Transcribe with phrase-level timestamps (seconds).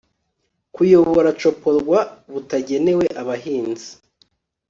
[0.73, 1.99] kuyobora coporwa
[2.33, 3.89] butagenewe abahinzi